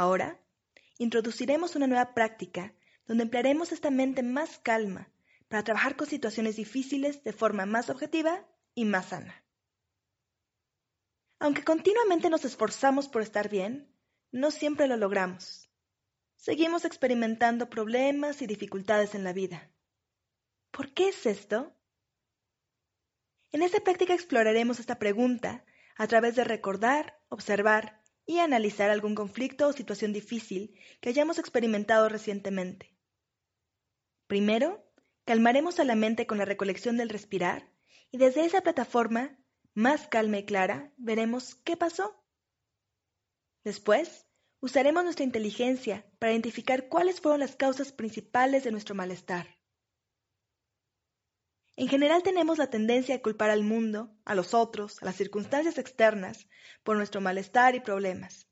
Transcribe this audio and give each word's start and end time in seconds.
Ahora, 0.00 0.40
introduciremos 0.96 1.76
una 1.76 1.86
nueva 1.86 2.14
práctica 2.14 2.72
donde 3.06 3.24
emplearemos 3.24 3.70
esta 3.70 3.90
mente 3.90 4.22
más 4.22 4.58
calma 4.58 5.12
para 5.46 5.62
trabajar 5.62 5.94
con 5.94 6.06
situaciones 6.06 6.56
difíciles 6.56 7.22
de 7.22 7.34
forma 7.34 7.66
más 7.66 7.90
objetiva 7.90 8.48
y 8.74 8.86
más 8.86 9.10
sana. 9.10 9.44
Aunque 11.38 11.64
continuamente 11.64 12.30
nos 12.30 12.46
esforzamos 12.46 13.08
por 13.08 13.20
estar 13.20 13.50
bien, 13.50 13.94
no 14.32 14.50
siempre 14.50 14.88
lo 14.88 14.96
logramos. 14.96 15.68
Seguimos 16.34 16.86
experimentando 16.86 17.68
problemas 17.68 18.40
y 18.40 18.46
dificultades 18.46 19.14
en 19.14 19.22
la 19.22 19.34
vida. 19.34 19.70
¿Por 20.70 20.94
qué 20.94 21.10
es 21.10 21.26
esto? 21.26 21.76
En 23.52 23.60
esta 23.60 23.80
práctica 23.80 24.14
exploraremos 24.14 24.80
esta 24.80 24.98
pregunta 24.98 25.62
a 25.96 26.06
través 26.06 26.36
de 26.36 26.44
recordar, 26.44 27.20
observar 27.28 27.99
y 28.26 28.38
analizar 28.38 28.90
algún 28.90 29.14
conflicto 29.14 29.68
o 29.68 29.72
situación 29.72 30.12
difícil 30.12 30.78
que 31.00 31.08
hayamos 31.08 31.38
experimentado 31.38 32.08
recientemente. 32.08 32.96
Primero, 34.26 34.84
calmaremos 35.24 35.80
a 35.80 35.84
la 35.84 35.96
mente 35.96 36.26
con 36.26 36.38
la 36.38 36.44
recolección 36.44 36.96
del 36.96 37.08
respirar 37.08 37.72
y 38.10 38.18
desde 38.18 38.44
esa 38.44 38.60
plataforma, 38.60 39.38
más 39.74 40.08
calma 40.08 40.38
y 40.38 40.44
clara, 40.44 40.92
veremos 40.96 41.54
qué 41.54 41.76
pasó. 41.76 42.24
Después, 43.64 44.26
usaremos 44.60 45.04
nuestra 45.04 45.24
inteligencia 45.24 46.06
para 46.18 46.32
identificar 46.32 46.88
cuáles 46.88 47.20
fueron 47.20 47.40
las 47.40 47.56
causas 47.56 47.92
principales 47.92 48.64
de 48.64 48.72
nuestro 48.72 48.94
malestar. 48.94 49.59
En 51.80 51.88
general 51.88 52.22
tenemos 52.22 52.58
la 52.58 52.68
tendencia 52.68 53.14
a 53.14 53.22
culpar 53.22 53.48
al 53.48 53.62
mundo, 53.62 54.14
a 54.26 54.34
los 54.34 54.52
otros, 54.52 54.98
a 55.00 55.06
las 55.06 55.16
circunstancias 55.16 55.78
externas, 55.78 56.46
por 56.82 56.98
nuestro 56.98 57.22
malestar 57.22 57.74
y 57.74 57.80
problemas. 57.80 58.46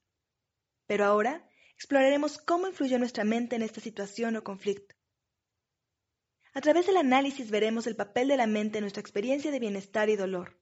Pero 0.87 1.05
ahora 1.05 1.47
exploraremos 1.75 2.39
cómo 2.39 2.69
influyó 2.69 2.99
nuestra 2.99 3.25
mente 3.25 3.55
en 3.57 3.61
esta 3.61 3.83
situación 3.83 4.37
o 4.37 4.45
conflicto. 4.45 4.97
A 6.55 6.63
través 6.63 6.87
del 6.87 6.97
análisis 6.97 7.51
veremos 7.51 7.87
el 7.87 7.97
papel 7.97 8.29
de 8.29 8.39
la 8.39 8.47
mente 8.47 8.79
en 8.79 8.85
nuestra 8.85 9.03
experiencia 9.03 9.51
de 9.51 9.61
bienestar 9.61 10.09
y 10.09 10.17
dolor, 10.17 10.59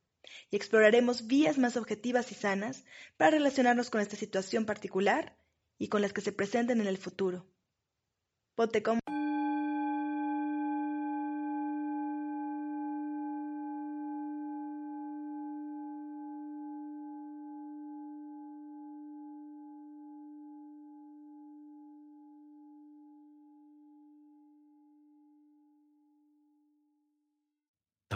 y 0.51 0.57
exploraremos 0.57 1.29
vías 1.29 1.59
más 1.59 1.77
objetivas 1.77 2.33
y 2.33 2.35
sanas 2.35 2.85
para 3.17 3.31
relacionarnos 3.31 3.91
con 3.91 4.01
esta 4.01 4.17
situación 4.17 4.67
particular 4.67 5.39
y 5.79 5.87
con 5.87 6.03
las 6.03 6.12
que 6.12 6.21
se 6.21 6.33
presenten 6.33 6.81
en 6.81 6.89
el 6.89 6.99
futuro. 6.99 7.47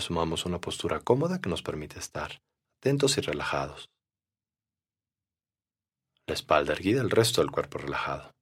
Asumamos 0.01 0.47
una 0.47 0.63
postura 0.63 1.01
cómoda 1.01 1.43
que 1.43 1.51
nos 1.51 1.63
permite 1.63 1.99
estar 1.99 2.41
atentos 2.79 3.19
y 3.19 3.21
relajados. 3.21 3.91
La 6.27 6.33
espalda 6.33 6.73
erguida, 6.73 7.03
el 7.03 7.11
resto 7.11 7.43
del 7.43 7.51
cuerpo 7.51 7.77
relajado. 7.77 8.35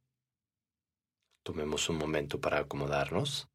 Tomemos 1.42 1.88
un 1.88 1.98
momento 1.98 2.40
para 2.40 2.60
acomodarnos. 2.60 3.48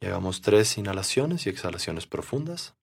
Y 0.00 0.06
hagamos 0.06 0.40
tres 0.40 0.76
inhalaciones 0.76 1.46
y 1.46 1.50
exhalaciones 1.50 2.08
profundas 2.08 2.77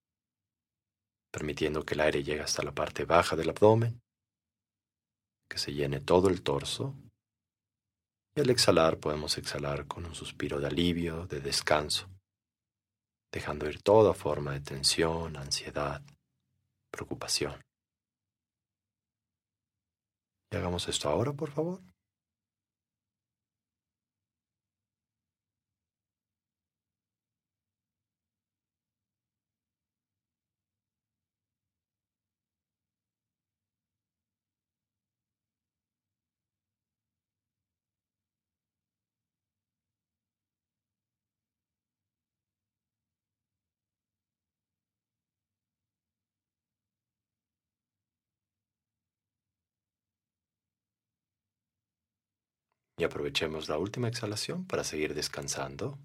permitiendo 1.36 1.84
que 1.84 1.96
el 1.96 2.00
aire 2.00 2.24
llegue 2.24 2.40
hasta 2.40 2.64
la 2.64 2.72
parte 2.72 3.04
baja 3.04 3.36
del 3.36 3.50
abdomen, 3.50 4.02
que 5.50 5.58
se 5.58 5.74
llene 5.74 6.00
todo 6.00 6.30
el 6.30 6.42
torso. 6.42 6.96
Y 8.38 8.40
al 8.40 8.50
exhalar 8.50 9.00
podemos 9.00 9.38
exhalar 9.38 9.86
con 9.86 10.06
un 10.06 10.16
suspiro 10.16 10.62
de 10.62 10.68
alivio, 10.68 11.28
de 11.28 11.42
descanso, 11.42 12.10
dejando 13.34 13.68
ir 13.68 13.82
toda 13.82 14.14
forma 14.14 14.54
de 14.54 14.62
tensión, 14.62 15.36
ansiedad, 15.36 16.02
preocupación. 16.90 17.62
Y 20.54 20.56
hagamos 20.56 20.88
esto 20.88 21.10
ahora, 21.10 21.34
por 21.34 21.52
favor. 21.52 21.82
Y 52.98 53.04
aprovechemos 53.04 53.68
la 53.68 53.78
última 53.78 54.08
exhalación 54.08 54.66
para 54.66 54.84
seguir 54.84 55.14
descansando. 55.14 56.00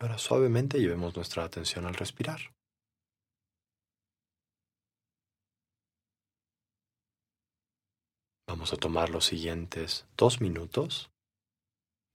Ahora 0.00 0.16
suavemente 0.18 0.78
llevemos 0.78 1.16
nuestra 1.16 1.42
atención 1.42 1.84
al 1.84 1.94
respirar. 1.94 2.38
Vamos 8.68 8.80
a 8.80 8.86
tomar 8.86 9.08
los 9.08 9.24
siguientes 9.24 10.06
dos 10.14 10.42
minutos 10.42 11.10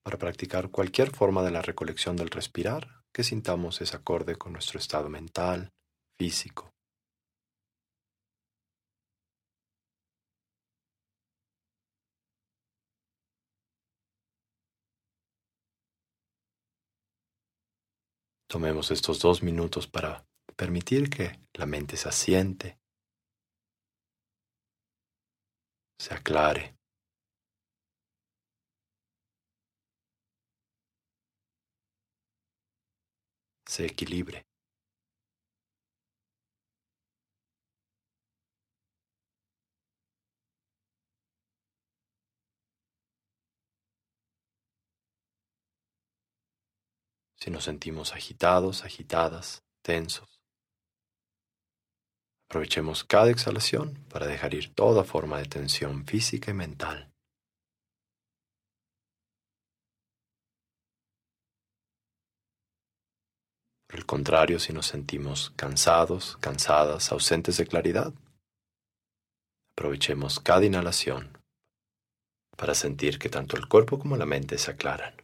para 0.04 0.20
practicar 0.20 0.70
cualquier 0.70 1.10
forma 1.10 1.42
de 1.42 1.50
la 1.50 1.64
recolección 1.64 2.16
del 2.16 2.30
respirar 2.30 3.02
que 3.12 3.24
sintamos 3.24 3.82
es 3.82 3.96
acorde 3.96 4.36
con 4.36 4.54
nuestro 4.54 4.78
estado 4.78 5.10
mental, 5.10 5.72
físico. 6.16 6.70
Tomemos 18.48 18.92
estos 18.92 19.20
dos 19.20 19.42
minutos 19.42 19.88
para 19.88 20.28
permitir 20.56 21.10
que 21.10 21.40
la 21.56 21.66
mente 21.66 21.98
se 21.98 22.10
asiente, 22.10 22.78
se 26.04 26.14
aclare. 26.14 26.76
Se 33.66 33.86
equilibre. 33.86 34.46
Si 47.36 47.50
nos 47.52 47.64
sentimos 47.66 48.14
agitados, 48.14 48.84
agitadas, 48.84 49.64
tensos, 49.82 50.33
Aprovechemos 52.54 53.04
cada 53.04 53.32
exhalación 53.32 53.98
para 54.12 54.28
dejar 54.28 54.54
ir 54.54 54.76
toda 54.76 55.04
forma 55.04 55.40
de 55.40 55.46
tensión 55.46 56.06
física 56.06 56.52
y 56.52 56.54
mental. 56.54 57.12
Por 63.88 63.98
el 63.98 64.06
contrario, 64.06 64.60
si 64.60 64.72
nos 64.72 64.86
sentimos 64.86 65.52
cansados, 65.56 66.38
cansadas, 66.42 67.12
ausentes 67.12 67.58
de 67.58 67.66
claridad, 67.66 68.14
aprovechemos 69.76 70.40
cada 70.40 70.64
inhalación 70.64 71.36
para 72.56 72.76
sentir 72.76 73.18
que 73.18 73.30
tanto 73.30 73.58
el 73.58 73.68
cuerpo 73.68 73.98
como 73.98 74.16
la 74.16 74.28
mente 74.28 74.60
se 74.60 74.70
aclaran. 74.70 75.23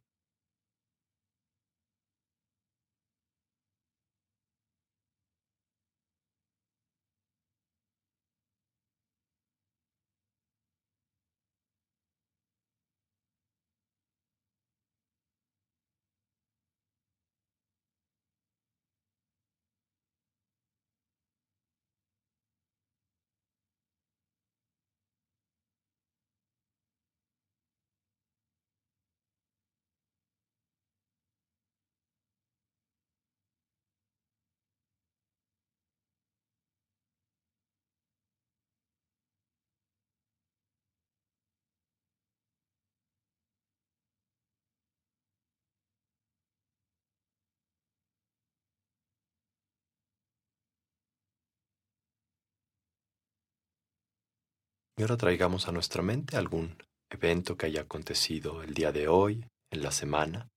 Y 54.99 55.01
ahora 55.01 55.15
traigamos 55.15 55.69
a 55.69 55.71
nuestra 55.71 56.01
mente 56.01 56.35
algún 56.35 56.75
evento 57.09 57.55
que 57.55 57.67
haya 57.67 57.83
acontecido 57.83 58.63
el 58.63 58.73
día 58.73 58.91
de 58.91 59.07
hoy, 59.07 59.45
en 59.71 59.81
la 59.81 59.91
semana, 59.91 60.49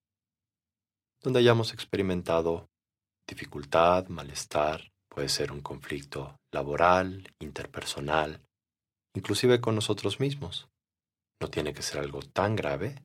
donde 1.22 1.38
hayamos 1.38 1.72
experimentado 1.72 2.66
dificultad, 3.24 4.08
malestar, 4.08 4.90
puede 5.08 5.28
ser 5.28 5.52
un 5.52 5.60
conflicto 5.60 6.34
laboral, 6.52 7.32
interpersonal, 7.38 8.40
inclusive 9.14 9.60
con 9.60 9.76
nosotros 9.76 10.18
mismos. 10.18 10.66
No 11.40 11.48
tiene 11.48 11.72
que 11.72 11.82
ser 11.82 12.00
algo 12.00 12.18
tan 12.20 12.56
grave, 12.56 12.96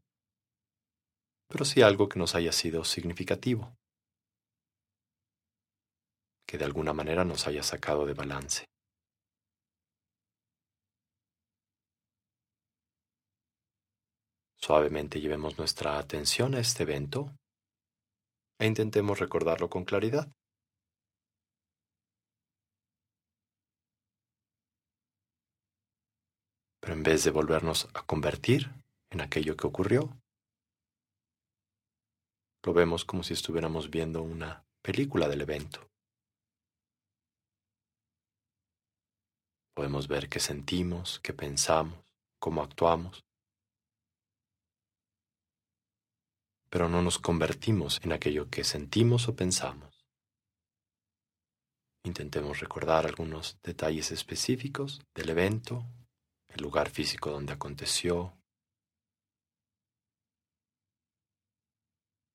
pero 1.48 1.66
sí 1.66 1.84
algo 1.84 2.10
que 2.10 2.18
nos 2.18 2.34
haya 2.34 2.52
sido 2.52 2.84
significativo, 2.84 3.76
que 6.48 6.58
de 6.58 6.66
alguna 6.66 6.94
manera 6.94 7.24
nos 7.26 7.46
haya 7.46 7.62
sacado 7.62 8.08
de 8.08 8.16
balance. 8.16 8.66
Suavemente 14.60 15.22
llevemos 15.22 15.58
nuestra 15.58 16.00
atención 16.00 16.56
a 16.56 16.60
este 16.60 16.84
evento 16.84 17.32
e 18.60 18.66
intentemos 18.66 19.20
recordarlo 19.20 19.70
con 19.70 19.86
claridad. 19.86 20.32
Pero 26.82 26.94
en 26.94 27.04
vez 27.04 27.24
de 27.24 27.32
volvernos 27.32 27.88
a 27.94 28.06
convertir 28.06 28.72
en 29.12 29.22
aquello 29.22 29.56
que 29.56 29.68
ocurrió, 29.68 30.10
lo 32.66 32.74
vemos 32.74 33.06
como 33.06 33.24
si 33.24 33.34
estuviéramos 33.34 33.90
viendo 33.90 34.22
una 34.24 34.66
película 34.82 35.28
del 35.28 35.42
evento. 35.42 35.88
Podemos 39.76 40.08
ver 40.08 40.28
qué 40.28 40.40
sentimos, 40.40 41.20
qué 41.20 41.34
pensamos, 41.34 42.04
cómo 42.40 42.64
actuamos. 42.64 43.27
Pero 46.70 46.90
no 46.90 47.02
nos 47.02 47.20
convertimos 47.20 48.00
en 48.04 48.12
aquello 48.12 48.50
que 48.50 48.64
sentimos 48.64 49.28
o 49.28 49.36
pensamos. 49.36 50.06
Intentemos 52.04 52.60
recordar 52.60 53.06
algunos 53.06 53.60
detalles 53.62 54.12
específicos 54.12 55.02
del 55.14 55.30
evento, 55.30 55.86
el 56.50 56.62
lugar 56.62 56.90
físico 56.90 57.32
donde 57.32 57.54
aconteció, 57.54 58.38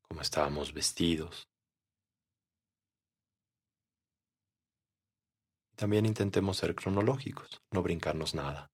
cómo 0.08 0.20
estábamos 0.20 0.72
vestidos. 0.74 1.48
También 5.74 6.06
intentemos 6.06 6.58
ser 6.58 6.74
cronológicos, 6.74 7.60
no 7.72 7.82
brincarnos 7.82 8.34
nada. 8.34 8.71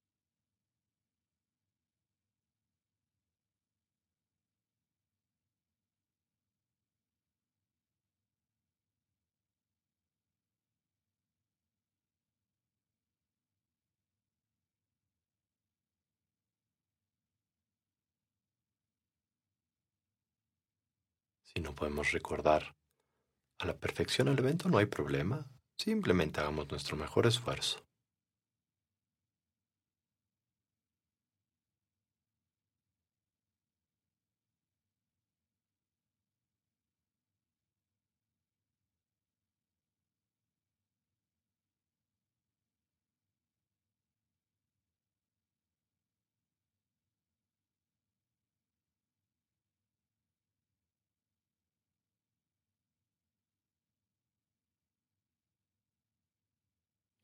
Si 21.59 21.65
no 21.65 21.75
podemos 21.75 22.13
recordar 22.13 22.77
a 23.59 23.67
la 23.67 23.77
perfección 23.77 24.29
el 24.29 24.39
evento, 24.39 24.69
no 24.69 24.79
hay 24.79 24.87
problema. 24.87 25.51
Simplemente 25.77 26.39
hagamos 26.39 26.71
nuestro 26.71 26.97
mejor 26.97 27.27
esfuerzo. 27.27 27.85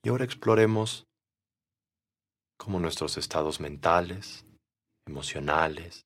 Y 0.04 0.10
ahora 0.10 0.26
exploremos 0.26 1.06
cómo 2.58 2.78
nuestros 2.78 3.16
estados 3.16 3.58
mentales, 3.58 4.44
emocionales, 5.06 6.04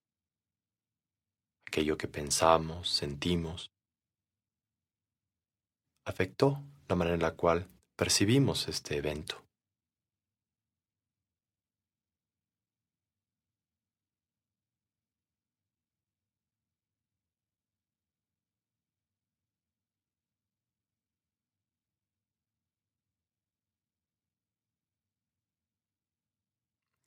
aquello 1.66 1.98
que 1.98 2.06
pensamos, 2.06 2.88
sentimos, 2.88 3.72
afectó 6.06 6.62
la 6.86 6.94
manera 6.94 7.16
en 7.16 7.22
la 7.22 7.34
cual 7.34 7.66
percibimos 7.96 8.68
este 8.68 8.98
evento. 8.98 9.47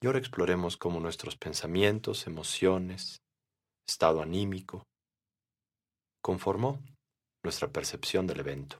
Y 0.03 0.07
ahora 0.07 0.17
exploremos 0.17 0.77
cómo 0.77 0.99
nuestros 0.99 1.37
pensamientos, 1.37 2.25
emociones, 2.25 3.21
estado 3.87 4.23
anímico, 4.23 4.87
conformó 6.23 6.79
nuestra 7.43 7.67
percepción 7.71 8.25
del 8.25 8.39
evento. 8.39 8.79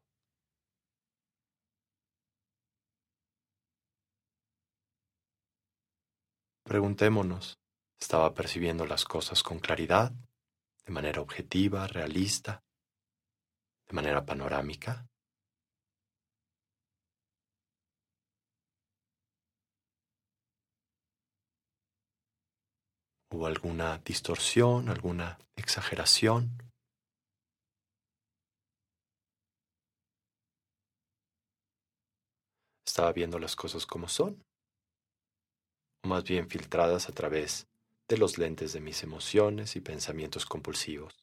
Preguntémonos, 6.64 7.60
¿estaba 8.00 8.34
percibiendo 8.34 8.88
las 8.88 9.06
cosas 9.06 9.44
con 9.44 9.60
claridad, 9.60 10.12
de 10.86 10.92
manera 10.92 11.22
objetiva, 11.22 11.86
realista, 11.86 12.64
de 13.88 13.94
manera 13.94 14.26
panorámica? 14.26 15.11
¿Hubo 23.34 23.46
alguna 23.46 23.98
distorsión, 24.00 24.90
alguna 24.90 25.40
exageración? 25.56 26.58
¿Estaba 32.86 33.14
viendo 33.14 33.40
las 33.40 33.56
cosas 33.56 33.86
como 33.86 34.10
son? 34.10 34.44
¿O 36.04 36.10
más 36.10 36.26
bien 36.26 36.50
filtradas 36.50 37.08
a 37.08 37.14
través 37.14 37.68
de 38.10 38.18
los 38.18 38.38
lentes 38.38 38.74
de 38.74 38.82
mis 38.82 39.02
emociones 39.02 39.78
y 39.78 39.80
pensamientos 39.80 40.46
compulsivos? 40.46 41.21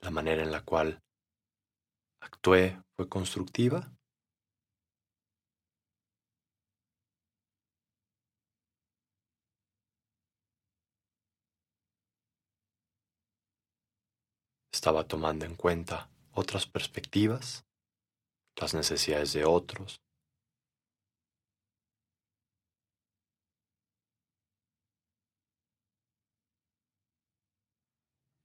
La 0.00 0.10
manera 0.10 0.42
en 0.42 0.50
la 0.50 0.64
cual 0.64 1.02
actué 2.20 2.80
fue 2.96 3.08
constructiva? 3.08 3.92
Estaba 14.72 15.08
tomando 15.08 15.44
en 15.44 15.56
cuenta 15.56 16.08
otras 16.32 16.66
perspectivas, 16.66 17.66
las 18.60 18.74
necesidades 18.74 19.32
de 19.32 19.44
otros. 19.44 20.00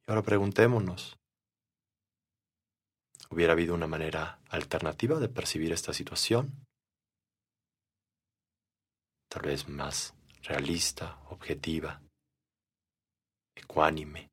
Ahora 0.07 0.21
preguntémonos, 0.23 1.17
¿Hubiera 3.33 3.53
habido 3.53 3.73
una 3.73 3.87
manera 3.87 4.39
alternativa 4.51 5.17
de 5.17 5.27
percibir 5.27 5.71
esta 5.71 5.91
situación? 5.91 6.67
Tal 9.27 9.41
vez 9.41 9.67
más 9.67 10.13
realista, 10.43 11.19
objetiva, 11.31 11.99
ecuánime. 13.55 14.29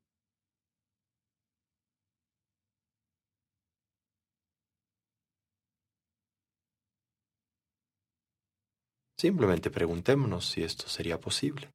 Simplemente 9.17 9.71
preguntémonos 9.71 10.45
si 10.45 10.61
esto 10.61 10.87
sería 10.87 11.19
posible. 11.19 11.71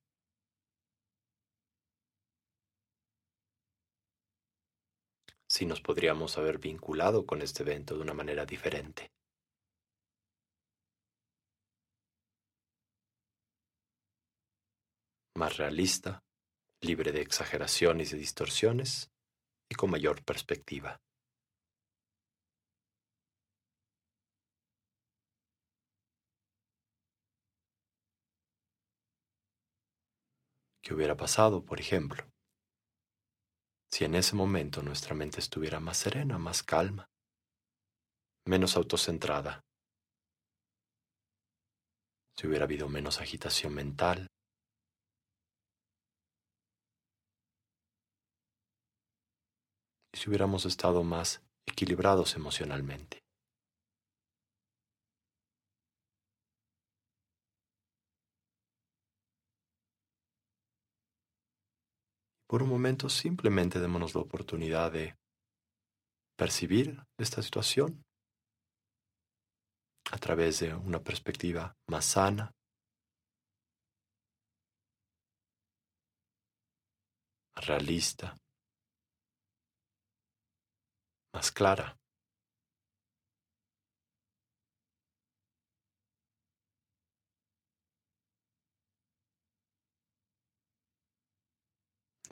Si 5.57 5.65
nos 5.65 5.81
podríamos 5.81 6.37
haber 6.37 6.59
vinculado 6.59 7.25
con 7.25 7.41
este 7.41 7.63
evento 7.63 7.95
de 7.97 8.03
una 8.03 8.13
manera 8.13 8.45
diferente. 8.45 9.11
Más 15.35 15.57
realista, 15.57 16.23
libre 16.83 17.11
de 17.11 17.23
exageraciones 17.23 18.13
y 18.13 18.19
distorsiones 18.19 19.11
y 19.71 19.77
con 19.77 19.91
mayor 19.91 20.23
perspectiva. 20.25 21.01
¿Qué 30.83 30.93
hubiera 30.93 31.17
pasado, 31.17 31.65
por 31.65 31.81
ejemplo? 31.81 32.36
Si 33.97 34.05
en 34.05 34.15
ese 34.15 34.37
momento 34.37 34.83
nuestra 34.83 35.15
mente 35.15 35.41
estuviera 35.41 35.81
más 35.81 35.97
serena, 35.97 36.37
más 36.37 36.63
calma, 36.63 37.07
menos 38.47 38.77
autocentrada, 38.77 39.63
si 42.37 42.47
hubiera 42.47 42.67
habido 42.67 42.91
menos 42.91 43.23
agitación 43.23 43.73
mental, 43.73 44.27
y 50.13 50.19
si 50.19 50.29
hubiéramos 50.29 50.67
estado 50.67 51.03
más 51.03 51.43
equilibrados 51.67 52.37
emocionalmente. 52.37 53.26
Por 62.49 62.63
un 62.63 62.69
momento 62.69 63.09
simplemente 63.09 63.81
démonos 63.81 64.15
la 64.15 64.21
oportunidad 64.21 64.93
de 64.93 65.17
percibir 66.37 67.03
esta 67.19 67.43
situación 67.43 68.05
a 70.13 70.19
través 70.19 70.61
de 70.61 70.73
una 70.75 71.03
perspectiva 71.03 71.75
más 71.89 72.05
sana, 72.05 72.53
realista, 77.57 78.37
más 81.33 81.51
clara. 81.51 81.97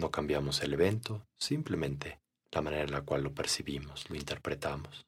No 0.04 0.10
cambiamos 0.10 0.62
el 0.62 0.74
evento, 0.74 1.26
simplemente 1.38 2.20
la 2.52 2.60
manera 2.60 2.82
en 2.82 2.92
la 2.92 3.00
cual 3.00 3.22
lo 3.22 3.32
percibimos, 3.32 4.10
lo 4.10 4.16
interpretamos. 4.16 5.06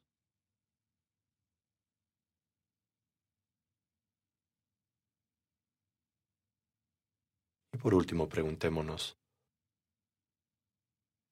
Y 7.73 7.77
por 7.77 7.93
último, 7.93 8.27
preguntémonos, 8.27 9.19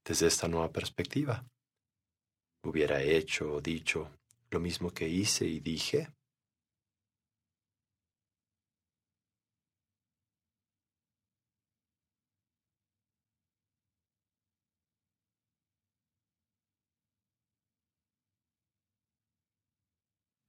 desde 0.05 0.27
esta 0.27 0.47
nueva 0.47 0.71
perspectiva, 0.71 1.43
¿hubiera 2.63 3.01
hecho 3.01 3.53
o 3.53 3.61
dicho 3.61 4.11
lo 4.51 4.59
mismo 4.59 4.91
que 4.91 5.09
hice 5.09 5.47
y 5.47 5.59
dije? 5.59 6.14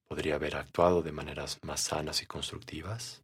Podría 0.09 0.37
haber 0.37 0.57
actuado 0.57 1.03
de 1.03 1.13
maneras 1.13 1.59
más 1.63 1.81
sanas 1.81 2.23
y 2.23 2.27
constructivas? 2.27 3.23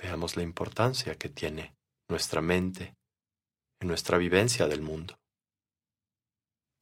Veamos 0.00 0.36
la 0.36 0.44
importancia 0.44 1.16
que 1.16 1.28
tiene 1.28 1.74
nuestra 2.08 2.40
mente 2.40 2.96
en 3.80 3.88
nuestra 3.88 4.16
vivencia 4.16 4.66
del 4.68 4.80
mundo, 4.80 5.18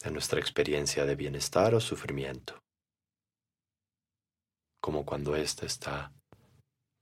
en 0.05 0.13
nuestra 0.13 0.39
experiencia 0.39 1.07
de 1.07 1.17
bienestar 1.17 1.75
o 1.75 1.81
sufrimiento 1.81 2.66
como 4.81 5.05
cuando 5.05 5.37
ésta 5.37 5.67
está 5.67 6.13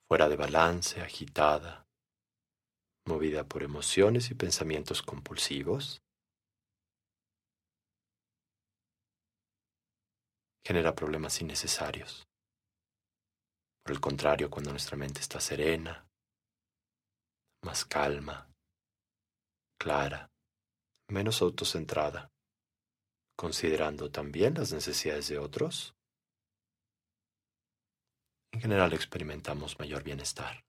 fuera 0.09 0.29
de 0.29 0.37
balance, 0.37 1.01
agitada, 1.01 1.87
movida 3.07 3.45
por 3.45 3.63
emociones 3.63 4.31
y 4.31 4.35
pensamientos 4.35 5.03
compulsivos. 5.03 6.01
Genera 10.67 10.95
problemas 10.95 11.41
innecesarios. 11.41 12.25
Por 13.83 13.93
el 13.93 14.01
contrario, 14.01 14.51
cuando 14.51 14.71
nuestra 14.71 14.97
mente 14.97 15.21
está 15.21 15.41
serena, 15.41 16.07
más 17.63 17.85
calma, 17.85 18.51
clara, 19.79 20.31
menos 21.11 21.43
autocentrada, 21.43 22.31
considerando 23.37 24.11
también 24.11 24.55
las 24.55 24.73
necesidades 24.73 25.29
de 25.29 25.39
otros, 25.39 25.94
en 28.55 28.61
general 28.61 28.93
experimentamos 28.93 29.81
mayor 29.81 30.05
bienestar. 30.05 30.65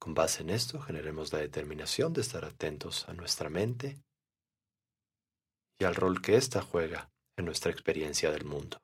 Con 0.00 0.14
base 0.14 0.42
en 0.42 0.50
esto, 0.50 0.80
generemos 0.80 1.32
la 1.32 1.38
determinación 1.38 2.12
de 2.12 2.22
estar 2.22 2.44
atentos 2.44 3.08
a 3.08 3.12
nuestra 3.12 3.48
mente 3.48 4.02
y 5.78 5.84
al 5.84 5.94
rol 5.94 6.20
que 6.22 6.36
ésta 6.36 6.60
juega 6.60 7.12
en 7.36 7.44
nuestra 7.44 7.70
experiencia 7.70 8.32
del 8.32 8.44
mundo. 8.44 8.78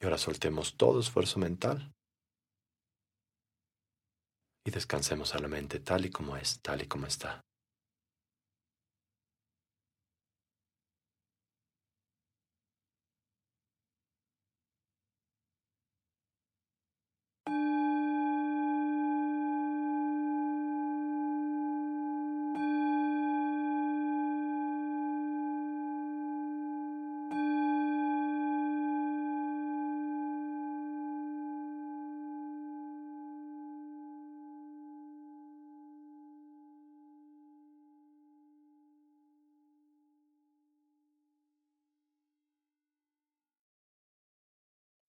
Y 0.00 0.04
ahora 0.04 0.16
soltemos 0.16 0.76
todo 0.76 1.00
esfuerzo 1.00 1.38
mental 1.38 1.92
y 4.64 4.70
descansemos 4.70 5.34
a 5.34 5.38
la 5.38 5.48
mente 5.48 5.80
tal 5.80 6.06
y 6.06 6.10
como 6.10 6.36
es, 6.36 6.60
tal 6.62 6.82
y 6.82 6.86
como 6.86 7.06
está. 7.06 7.42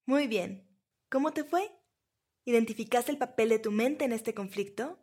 Muy 0.05 0.27
bien. 0.27 0.67
¿Cómo 1.09 1.31
te 1.31 1.43
fue? 1.43 1.71
¿Identificaste 2.45 3.11
el 3.11 3.17
papel 3.17 3.49
de 3.49 3.59
tu 3.59 3.71
mente 3.71 4.05
en 4.05 4.13
este 4.13 4.33
conflicto? 4.33 4.99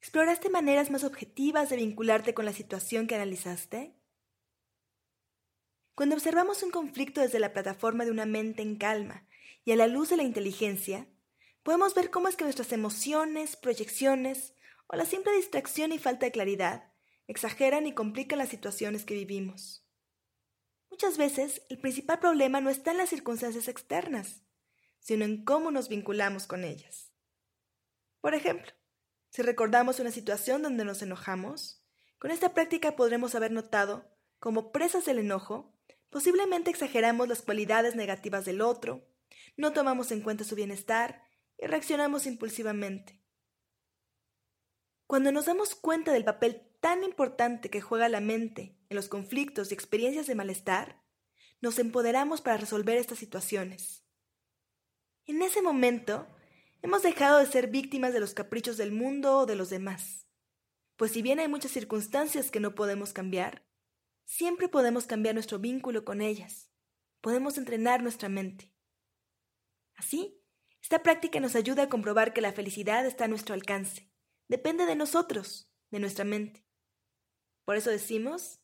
¿Exploraste 0.00 0.50
maneras 0.50 0.90
más 0.90 1.04
objetivas 1.04 1.70
de 1.70 1.76
vincularte 1.76 2.34
con 2.34 2.44
la 2.44 2.52
situación 2.52 3.06
que 3.06 3.14
analizaste? 3.14 3.96
Cuando 5.94 6.16
observamos 6.16 6.62
un 6.62 6.70
conflicto 6.70 7.22
desde 7.22 7.38
la 7.38 7.52
plataforma 7.52 8.04
de 8.04 8.10
una 8.10 8.26
mente 8.26 8.62
en 8.62 8.76
calma 8.76 9.26
y 9.64 9.72
a 9.72 9.76
la 9.76 9.86
luz 9.86 10.10
de 10.10 10.16
la 10.18 10.24
inteligencia, 10.24 11.08
podemos 11.62 11.94
ver 11.94 12.10
cómo 12.10 12.28
es 12.28 12.36
que 12.36 12.44
nuestras 12.44 12.72
emociones, 12.72 13.56
proyecciones 13.56 14.54
o 14.88 14.96
la 14.96 15.06
simple 15.06 15.32
distracción 15.32 15.92
y 15.92 15.98
falta 15.98 16.26
de 16.26 16.32
claridad 16.32 16.92
exageran 17.26 17.86
y 17.86 17.94
complican 17.94 18.38
las 18.38 18.50
situaciones 18.50 19.04
que 19.06 19.14
vivimos. 19.14 19.83
Muchas 20.94 21.18
veces 21.18 21.60
el 21.70 21.80
principal 21.80 22.20
problema 22.20 22.60
no 22.60 22.70
está 22.70 22.92
en 22.92 22.98
las 22.98 23.08
circunstancias 23.08 23.66
externas, 23.66 24.44
sino 25.00 25.24
en 25.24 25.44
cómo 25.44 25.72
nos 25.72 25.88
vinculamos 25.88 26.46
con 26.46 26.62
ellas. 26.62 27.10
Por 28.20 28.32
ejemplo, 28.32 28.70
si 29.28 29.42
recordamos 29.42 29.98
una 29.98 30.12
situación 30.12 30.62
donde 30.62 30.84
nos 30.84 31.02
enojamos, 31.02 31.84
con 32.20 32.30
esta 32.30 32.54
práctica 32.54 32.94
podremos 32.94 33.34
haber 33.34 33.50
notado 33.50 34.08
como 34.38 34.70
presas 34.70 35.04
del 35.04 35.18
enojo, 35.18 35.76
posiblemente 36.10 36.70
exageramos 36.70 37.26
las 37.26 37.42
cualidades 37.42 37.96
negativas 37.96 38.44
del 38.44 38.60
otro, 38.60 39.04
no 39.56 39.72
tomamos 39.72 40.12
en 40.12 40.20
cuenta 40.20 40.44
su 40.44 40.54
bienestar 40.54 41.24
y 41.58 41.66
reaccionamos 41.66 42.24
impulsivamente. 42.24 43.20
Cuando 45.08 45.32
nos 45.32 45.46
damos 45.46 45.74
cuenta 45.74 46.12
del 46.12 46.24
papel 46.24 46.62
tan 46.80 47.02
importante 47.02 47.68
que 47.68 47.80
juega 47.80 48.08
la 48.08 48.20
mente 48.20 48.78
en 48.94 48.96
los 48.96 49.08
conflictos 49.08 49.70
y 49.70 49.74
experiencias 49.74 50.28
de 50.28 50.36
malestar, 50.36 51.02
nos 51.60 51.80
empoderamos 51.80 52.40
para 52.40 52.56
resolver 52.56 52.96
estas 52.96 53.18
situaciones. 53.18 54.04
En 55.26 55.42
ese 55.42 55.62
momento, 55.62 56.28
hemos 56.80 57.02
dejado 57.02 57.40
de 57.40 57.46
ser 57.46 57.66
víctimas 57.68 58.12
de 58.12 58.20
los 58.20 58.34
caprichos 58.34 58.76
del 58.76 58.92
mundo 58.92 59.38
o 59.38 59.46
de 59.46 59.56
los 59.56 59.68
demás. 59.68 60.28
Pues 60.96 61.10
si 61.10 61.22
bien 61.22 61.40
hay 61.40 61.48
muchas 61.48 61.72
circunstancias 61.72 62.52
que 62.52 62.60
no 62.60 62.76
podemos 62.76 63.12
cambiar, 63.12 63.66
siempre 64.26 64.68
podemos 64.68 65.06
cambiar 65.06 65.34
nuestro 65.34 65.58
vínculo 65.58 66.04
con 66.04 66.20
ellas. 66.20 66.70
Podemos 67.20 67.58
entrenar 67.58 68.00
nuestra 68.00 68.28
mente. 68.28 68.72
Así, 69.96 70.40
esta 70.82 71.02
práctica 71.02 71.40
nos 71.40 71.56
ayuda 71.56 71.84
a 71.84 71.88
comprobar 71.88 72.32
que 72.32 72.42
la 72.42 72.52
felicidad 72.52 73.06
está 73.06 73.24
a 73.24 73.28
nuestro 73.28 73.54
alcance. 73.54 74.08
Depende 74.46 74.86
de 74.86 74.94
nosotros, 74.94 75.68
de 75.90 75.98
nuestra 75.98 76.24
mente. 76.24 76.64
Por 77.64 77.76
eso 77.76 77.90
decimos 77.90 78.60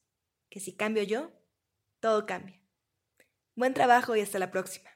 que 0.51 0.61
si 0.61 0.77
cambio 0.77 1.03
yo, 1.05 1.33
todo 2.01 2.27
cambia. 2.27 2.61
Buen 3.55 3.73
trabajo 3.73 4.17
y 4.17 4.21
hasta 4.21 4.39
la 4.39 4.51
próxima. 4.51 4.91